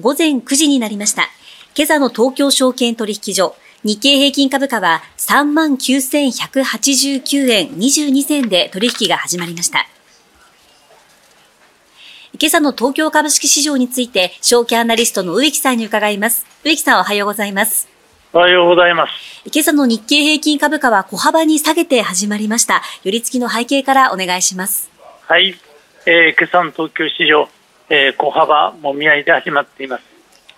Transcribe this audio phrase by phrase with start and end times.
[0.00, 1.28] 午前9時になりました。
[1.76, 9.86] 今朝の東京証券取引所、日経平均株価は39,189円22銭で取引が始まりました。
[12.40, 16.46] 今朝の東京株式市場について、証券アナリストの植木さんに伺います。
[16.64, 17.88] 植木さんおはようございます。
[18.32, 19.42] おはようございます。
[19.52, 22.82] 今朝の日経平均株価は小幅に下げて始まりました。
[23.02, 24.90] 寄り付きの背景からお願いします。
[25.26, 25.56] はい。
[26.06, 27.48] えー、今朝の東京市場、
[27.92, 30.04] えー、小幅もみ合いで始まっています。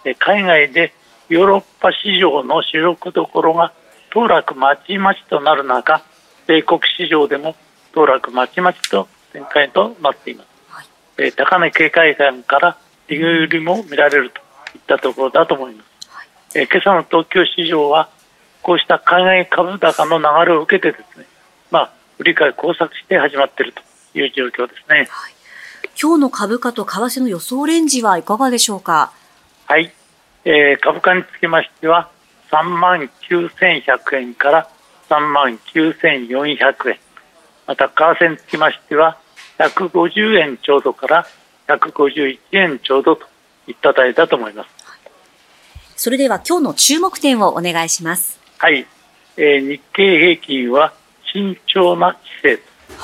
[0.04, 0.92] えー、海外で
[1.30, 3.72] ヨーロッパ市場の主力どころが
[4.10, 6.02] 当落まちまちとなる中、
[6.46, 7.56] 米国市場でも
[7.94, 10.48] 当落まちまちと展開となっています。
[10.68, 12.76] はい、えー、高値警戒感から
[13.08, 14.40] 利売りも見られると
[14.76, 16.08] いったところだと思います。
[16.10, 18.10] はい、えー、今朝の東京市場は
[18.60, 21.24] こうした海外株高の流れを受けてですね、
[21.70, 23.80] まあ、売り買い工作して始まっていると
[24.18, 25.06] いう状況ですね。
[25.08, 25.34] はい
[26.00, 29.12] 今日の株価と為替の予想レンジはいかがでしょうか？
[29.66, 29.92] はい、
[30.44, 32.10] えー、株価につきましては
[32.50, 34.68] 3万9100円から
[35.08, 36.98] 3万9400円
[37.66, 39.18] また為替につきましては
[39.58, 41.26] 150円ちょうどから
[41.68, 43.26] 151円ちょうどと
[43.66, 44.68] いった台だと思います。
[45.96, 48.40] それでは今日の注目点をお願いします。
[48.58, 48.86] はい、
[49.36, 50.92] えー、日経平均は
[51.32, 52.62] 慎重な姿勢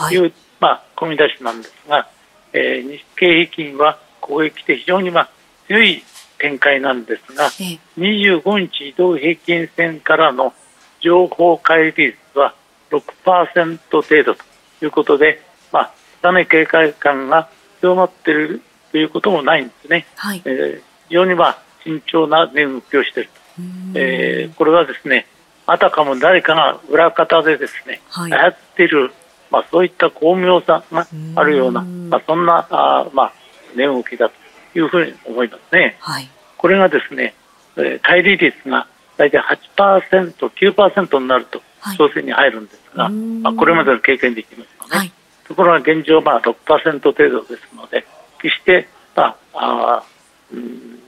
[0.09, 2.09] という、はい、まあ、込み出しなんですが、
[2.53, 5.31] えー、日経平均は攻撃で非常に、まあ、
[5.67, 6.03] 強い
[6.39, 10.55] 展開なんですが、ええ、25日移動平均線からの
[11.01, 12.55] 情報乖離率は
[12.91, 17.49] 6%程度ということで、まあ、下値警戒感が
[17.81, 20.07] 強まっているということもないんですね。
[20.17, 23.39] はい、えー、非常に、まあ、慎重な値動きをしていると。
[23.95, 25.27] えー、これはですね、
[25.67, 29.13] あたかも誰かが裏方でですね、はい、操っている
[29.51, 33.33] まあ、そういった巧妙さがあるような、まあ、そんなあ、まあ、
[33.75, 35.97] 値動きだというふうに思いますね。
[36.01, 37.35] はい、これがですね、
[37.77, 39.39] えー、乖離率が大体
[39.77, 41.63] 8%、9%になると
[41.97, 44.99] 調整に入るんですが、はい、まあ、これまでの経験できますよね。
[44.99, 45.13] はい、
[45.45, 48.07] ところが現状、まあ、6%程度ですので、
[48.41, 50.03] 決して、まあ、あ
[50.53, 50.99] うん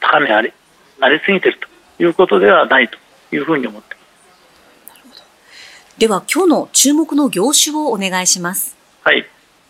[0.00, 0.52] 高値あり、
[0.98, 2.98] なりすぎているということではないと
[3.34, 3.99] いうふうに思っています。
[6.00, 8.74] では今日の注目の業種をお願いします。
[9.04, 9.22] はい、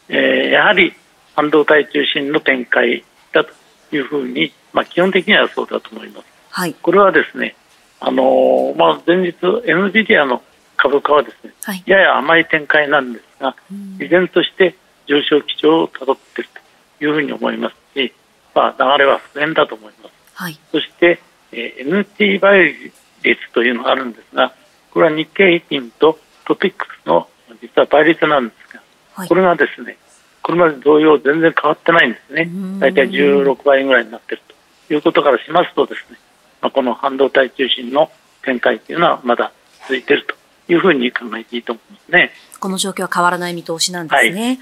[0.09, 0.95] えー、やはり
[1.35, 3.03] 半導体中心の展開
[3.33, 3.51] だと
[3.91, 6.27] いうふうに、まあ、基本的にはそうだと思います。
[6.51, 7.57] はい、これはですね、
[7.99, 10.41] あのー、まあ、前日 NVIDIA の
[10.77, 13.57] 株価はですね、はい、やや甘い展開なんですが、
[13.99, 14.77] 依然として
[15.09, 16.51] 上昇基調をたどっている
[17.01, 18.15] というふうに思いますし、
[18.55, 20.13] まあ、流れは不変だと思います。
[20.35, 21.21] はい、そして、
[21.51, 22.73] えー、NT 倍
[23.25, 24.55] 率というのがあるんですが、
[24.93, 27.29] これは日経平均とトピックスの
[27.61, 28.83] 実は倍率なんですが、
[29.15, 29.97] はい、これがですね、
[30.43, 32.51] これまで同様全然変わってないんですね。
[32.79, 34.43] 大体16倍ぐらいになっている
[34.89, 36.19] ということからしますとですね、
[36.61, 38.11] まあ、この半導体中心の
[38.43, 39.53] 展開というのはまだ
[39.83, 40.35] 続いていると
[40.73, 42.31] いうふうに考えていいと思いますね。
[42.59, 44.47] この状況は変わらない見通しなんですね。
[44.47, 44.59] はい、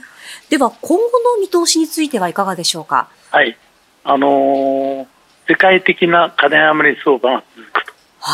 [0.50, 1.04] では今後
[1.36, 3.08] の見通しについてはいかがでしょうか？
[3.30, 3.56] はい。
[4.04, 5.06] あのー、
[5.48, 7.44] 世界的な金余り相場が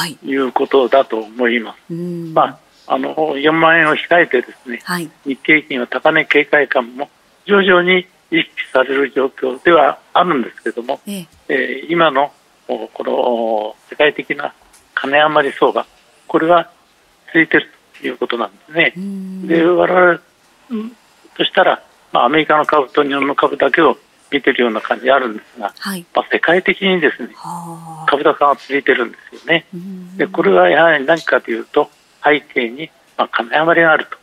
[0.06, 1.92] い、いうことだと思います。
[1.92, 7.08] まあ、あの4万円を控えてですね、はい、日経平均は高値警戒感も
[7.46, 11.82] 徐々に意識される状況ではあるんですけれども、ええ。
[11.88, 12.32] ー、今の
[12.66, 14.54] この世界的な
[14.94, 15.86] 金余り相場、
[16.26, 16.70] これは
[17.26, 18.94] 続いているということなんですね。
[19.46, 20.20] で我々
[21.36, 21.82] としたら、
[22.12, 23.98] まあ、アメリカの株と日本の株だけを
[24.34, 27.34] 見てるような感じあるんですが、はい、まあ、世界的にですね
[28.08, 29.64] 株高が続いてるんですよね。
[30.16, 31.88] でこれはやはり何かというと
[32.22, 34.18] 背景に、まあ、金余りがあると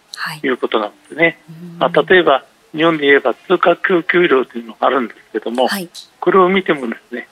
[0.46, 0.50] い。
[0.52, 1.40] うことなんですね。
[1.80, 2.46] はい、まあ、例えば
[2.76, 5.90] 日本で言えば通貨供給量というのがあるんですけども、はい、
[6.20, 7.28] これを見てもですね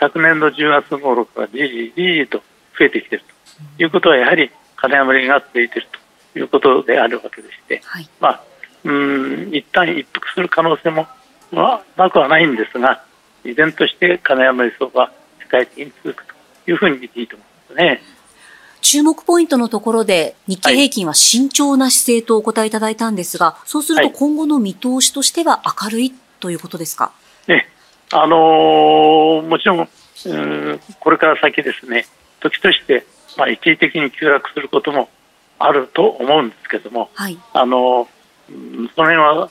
[0.00, 2.38] 昨年の10月頃からじりじりと
[2.78, 3.24] 増えてきている
[3.76, 5.88] ということはやはり金余りが続いている
[6.32, 7.82] ということであるわけでして、
[8.20, 8.44] まあ
[8.84, 11.06] うん一旦一服する可能性も
[11.56, 13.04] はなくはないんですが、
[13.44, 18.02] 依然として金山理想は世界的に続くというふうに見ていいと思いますね。
[18.80, 27.12] 注目ポイントのところで日経平均は慎重な姿勢とお答えいただいたんですが、はい、そうすると今後の見通しとしては明るいということですか？
[27.46, 27.68] ね、
[28.10, 29.88] あのー、もちろん、
[30.26, 30.36] う
[30.74, 32.06] ん、これから先ですね、
[32.40, 33.06] 時として、
[33.36, 35.08] まあ、一時的に急落することも
[35.60, 39.48] あると思うんですけども、はい、あのー、その辺は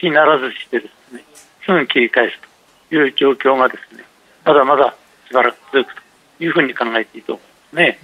[0.00, 1.14] 気にならずしてです
[1.66, 2.36] すぐ切り返す
[2.88, 4.04] という状況がですね
[4.44, 4.94] まだまだ
[5.28, 5.94] しばらく続く
[6.38, 7.98] というふうに考えていいと思いますね。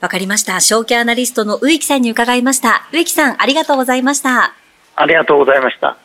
[0.00, 0.60] わかりました。
[0.60, 2.88] 証券アナリストの植木さんに伺いました。
[2.92, 4.52] 植木さん、ありがとうございました。
[4.96, 5.96] ありがとうございました。